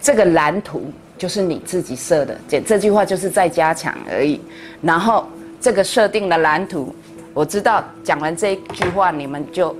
[0.00, 4.40] 这个蓝图就是你自己设的，这这句话就是在加强而已。
[4.80, 5.26] 然后
[5.60, 6.94] 这个设定的蓝图，
[7.34, 9.76] 我知道讲完这句话，你们就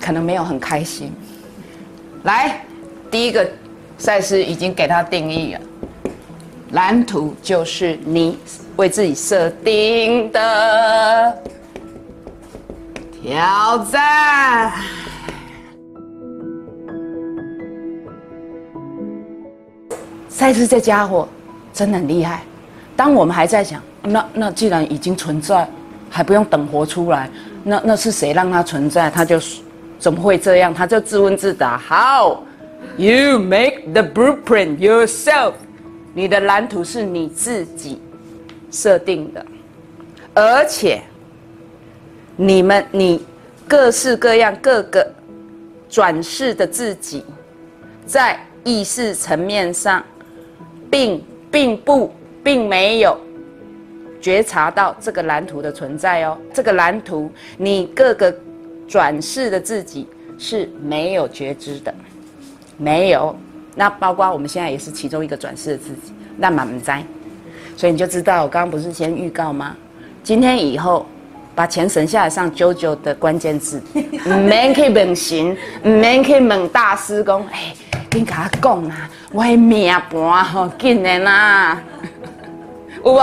[0.00, 1.12] 可能没有很开心。
[2.24, 2.64] 来，
[3.10, 3.48] 第一个
[3.96, 5.60] 赛事已经给他定义了，
[6.72, 8.38] 蓝图就是你
[8.74, 11.42] 为自己设定的
[13.22, 14.72] 挑战。
[20.44, 21.26] 但是这家伙
[21.72, 22.42] 真的很厉害。
[22.94, 25.66] 当我们还在想，那那既然已经存在，
[26.10, 27.30] 还不用等活出来，
[27.62, 29.08] 那那是谁让它存在？
[29.08, 29.40] 他就
[29.98, 30.74] 怎么会这样？
[30.74, 32.40] 他就自问自答：How
[32.98, 35.54] you make the blueprint yourself？
[36.12, 38.02] 你的蓝图是你自己
[38.70, 39.46] 设定的，
[40.34, 41.00] 而且
[42.36, 43.24] 你们你
[43.66, 45.10] 各式各样各个
[45.88, 47.24] 转世的自己，
[48.04, 50.04] 在意识层面上。
[50.94, 52.14] 并并不
[52.44, 53.18] 并没有
[54.20, 56.38] 觉察到这个蓝图的存在哦。
[56.52, 58.32] 这个蓝图，你各个
[58.86, 60.06] 转世的自己
[60.38, 61.92] 是没有觉知的，
[62.76, 63.36] 没有。
[63.74, 67.02] 那包括我们现在也是其中一个转世的自己，那满在。
[67.76, 69.76] 所以你就知道，我刚刚不是先预告吗？
[70.22, 71.04] 今天以后
[71.56, 73.82] 把钱省下来上九九的关键字，
[74.26, 77.74] 唔免去问神，唔免去问大师公，哎。
[78.14, 81.82] 你甲我讲啊，我的命盘吼紧的啦，
[83.04, 83.20] 有无？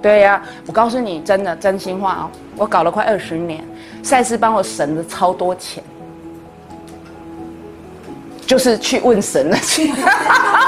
[0.00, 3.62] 对呀，我告诉你，真的真心话哦，我搞了快二十年，
[4.02, 5.84] 赛斯帮我省了超多钱，
[8.46, 9.92] 就是去问神了去，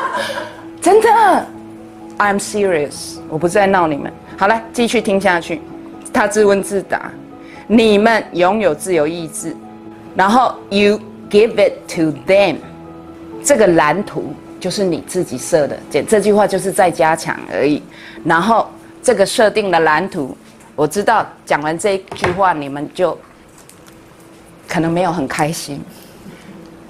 [0.82, 1.08] 真的
[2.18, 4.12] ，I'm serious，我不是在闹你们。
[4.36, 5.62] 好了，继续听下去，
[6.12, 7.10] 他自问自答，
[7.66, 9.56] 你们拥有自由意志，
[10.14, 12.56] 然后 you give it to them。
[13.42, 17.82] 这个蓝图就是你自己设的，这这句话就是在加强而已。
[18.24, 18.68] 然后
[19.02, 20.36] 这个设定的蓝图，
[20.76, 23.16] 我知道讲完这一句话，你们就
[24.68, 25.82] 可能没有很开心。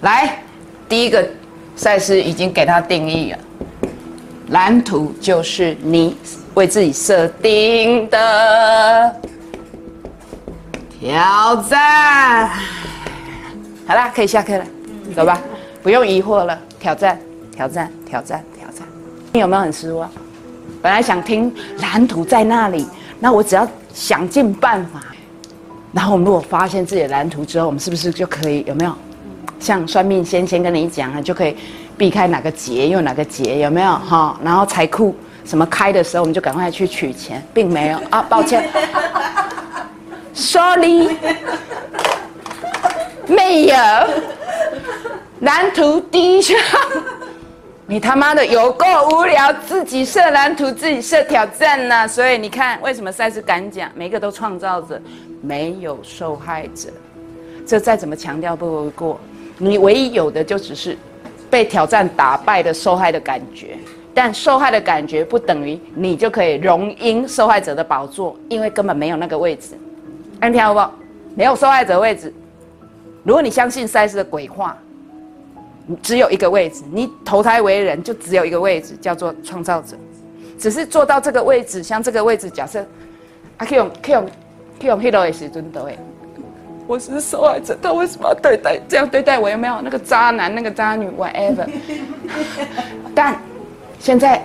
[0.00, 0.42] 来，
[0.88, 1.26] 第一个
[1.76, 3.38] 赛事已经给他定义了，
[4.48, 6.16] 蓝图就是你
[6.54, 9.16] 为自己设定的
[10.98, 12.48] 挑战。
[13.86, 14.64] 好啦，可以下课了，
[15.14, 15.40] 走吧。
[15.82, 17.18] 不用疑惑了，挑战，
[17.54, 18.86] 挑战，挑战，挑战。
[19.32, 20.10] 你有没有很失望？
[20.82, 22.86] 本来想听蓝图在那里，
[23.18, 25.00] 那我只要想尽办法。
[25.92, 28.92] 然后我们如果发现自己的蓝图之后，我们是不是就可以有没有？
[29.58, 31.54] 像算命先先跟你讲啊，就可以
[31.98, 33.90] 避开哪个劫，用哪个劫，有没有？
[33.90, 35.14] 哈，然后财库
[35.44, 38.66] 什么开的时候，我们就赶快去取钱，并没有 啊，抱歉
[40.32, 41.10] ，sorry，
[43.26, 43.76] 没有。
[45.40, 46.58] 蓝图第一项，
[47.86, 52.06] 你他妈的有够无聊，自己设蓝图，自己设挑战呢。
[52.06, 55.00] 所以你看，为什么赛斯敢讲，每个都创造者，
[55.40, 56.90] 没有受害者。
[57.66, 59.18] 这再怎么强调不为过。
[59.56, 60.94] 你唯一有的就只是
[61.48, 63.78] 被挑战打败的受害的感觉，
[64.12, 69.70] 但受害的感觉不等于你就可以荣膺受害者的宝座，因为根本没有那个位置。
[70.38, 70.80] 安听好不？
[71.34, 72.30] 没有受害者位置。
[73.22, 74.76] 如果你相信赛斯的鬼话。
[75.96, 79.96] 只有一个位置，你投胎为人就只有一个位置，叫做创造者。
[80.58, 82.80] 只是做到这个位置，像这个位置，假设
[83.56, 84.24] 啊，可以用可以用
[84.78, 85.96] 可以用 hero 的时尊的哎，
[86.86, 89.48] 我是受害者，他为什么要对待这样对待我？
[89.48, 91.66] 有没有那个渣男、那个渣女，whatever？
[93.14, 93.40] 但
[93.98, 94.42] 现在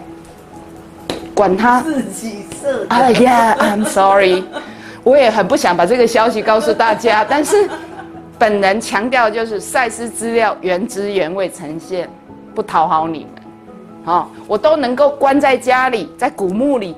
[1.34, 2.86] 管他自己设。
[2.88, 4.44] 哎呀，I'm sorry，
[5.04, 7.70] 我也很不想把这个消息告诉大家，但是。
[8.38, 12.10] 本人强调就是赛事资料原汁原味呈现，
[12.54, 13.44] 不讨好你们，
[14.04, 16.96] 好，我都能够关在家里，在古墓里，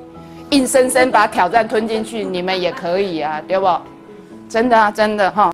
[0.49, 3.67] 硬生生把挑战吞进去，你们也可以啊，对不？
[4.49, 5.51] 真的啊，真的哈。